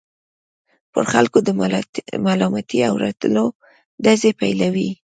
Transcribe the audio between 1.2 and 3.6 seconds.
د ملامتۍ او رټلو